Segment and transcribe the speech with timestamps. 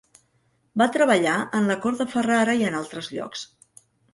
[0.81, 3.49] Va treballar en la cort de Ferrara i en altres llocs.